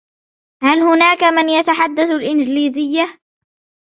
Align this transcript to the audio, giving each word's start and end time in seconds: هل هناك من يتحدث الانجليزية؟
هل 0.63 0.79
هناك 0.79 1.23
من 1.23 1.49
يتحدث 1.49 2.09
الانجليزية؟ 2.09 3.05